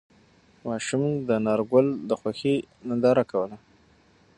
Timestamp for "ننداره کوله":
2.87-3.57